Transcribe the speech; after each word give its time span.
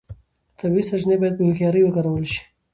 طبیعي 0.59 0.83
سرچینې 0.89 1.15
باید 1.21 1.37
په 1.37 1.43
هوښیارۍ 1.47 1.81
وکارول 1.83 2.23
شي. 2.33 2.41